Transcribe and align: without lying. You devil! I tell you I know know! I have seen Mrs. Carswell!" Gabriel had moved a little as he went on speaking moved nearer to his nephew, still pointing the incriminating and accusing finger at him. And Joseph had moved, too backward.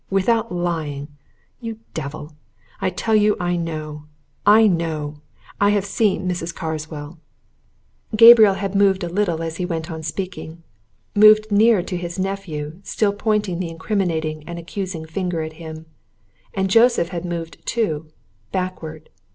without 0.09 0.51
lying. 0.51 1.07
You 1.59 1.77
devil! 1.93 2.35
I 2.81 2.89
tell 2.89 3.13
you 3.15 3.37
I 3.39 3.55
know 3.55 4.05
know! 4.47 5.19
I 5.61 5.69
have 5.69 5.85
seen 5.85 6.27
Mrs. 6.27 6.55
Carswell!" 6.55 7.19
Gabriel 8.15 8.55
had 8.55 8.73
moved 8.73 9.03
a 9.03 9.07
little 9.09 9.43
as 9.43 9.57
he 9.57 9.63
went 9.67 9.91
on 9.91 10.01
speaking 10.01 10.63
moved 11.13 11.51
nearer 11.51 11.83
to 11.83 11.97
his 11.97 12.17
nephew, 12.17 12.79
still 12.83 13.13
pointing 13.13 13.59
the 13.59 13.69
incriminating 13.69 14.43
and 14.47 14.57
accusing 14.57 15.05
finger 15.05 15.43
at 15.43 15.53
him. 15.61 15.85
And 16.55 16.71
Joseph 16.71 17.09
had 17.09 17.23
moved, 17.23 17.63
too 17.67 18.07
backward. 18.51 19.11